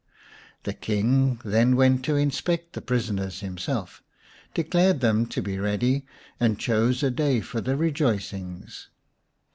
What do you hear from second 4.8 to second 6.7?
them to be ready, and